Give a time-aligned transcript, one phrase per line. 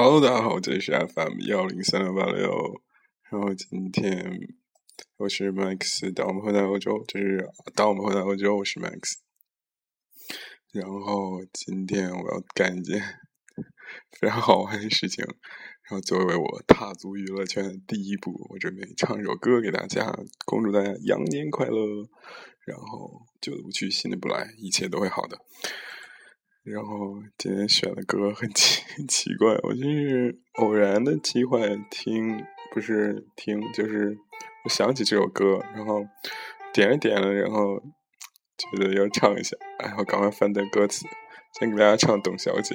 [0.00, 2.48] Hello，大家好，这里是 FM 幺零三六八六。
[3.32, 4.30] 然后今天
[5.16, 7.44] 我是 Max，当我们回到欧洲，就是
[7.74, 9.14] 当我们回到欧洲，我是 Max。
[10.70, 13.02] 然后今天我要干一件
[14.20, 15.24] 非常好玩的事情。
[15.24, 21.76] 然后作为我踏足娱乐圈的第一步，我准备唱一首歌给大家，恭祝大家羊年快乐。
[22.64, 25.36] 然后旧的不去，新的不来，一切都会好的。
[26.70, 34.18] 然后今天选的歌很奇 奇怪，我就是偶然的机会听，不是听，就是
[34.64, 36.06] 我想起这首歌，然后
[36.72, 37.80] 点了点了，然后
[38.56, 41.06] 觉得要唱一下，然后赶快翻在歌词，
[41.58, 42.74] 先给大家唱《董小姐》。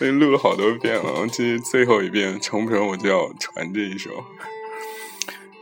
[0.00, 4.24] 我已经录了好多遍了，这是最后一遍，成不成我就要传这一首。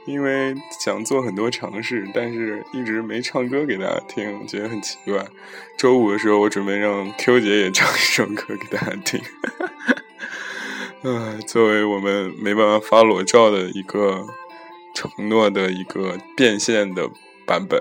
[0.07, 5.27] 因为想做很多尝试，但是一直没唱歌给大家听，觉得很奇怪。
[5.77, 9.21] 周五的时候，我准备让 Q 姐也唱一首歌给大家听。
[11.03, 14.27] 唉，作为我们没办法发裸照的一个
[14.95, 17.11] 承诺的一个变现的
[17.45, 17.81] 版本。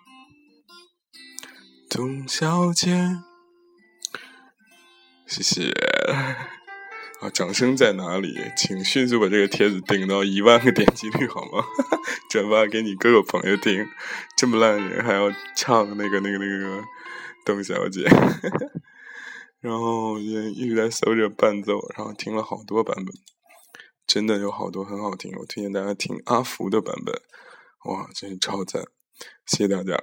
[1.93, 3.19] 董小姐，
[5.27, 5.69] 谢谢。
[7.19, 8.33] 啊，掌声在哪里？
[8.55, 11.65] 请迅速把这个帖子顶到一万个点击率好吗？
[12.31, 13.85] 转发给你各个朋友听。
[14.37, 16.81] 这么烂人还要唱那个那个那个
[17.45, 18.03] 董小姐。
[19.59, 23.13] 然后我一直在搜着伴奏，然后听了好多版本，
[24.07, 25.29] 真的有好多很好听。
[25.37, 27.13] 我推荐大家听阿福的版本，
[27.83, 28.81] 哇，真是超赞！
[29.45, 30.01] 谢谢大家。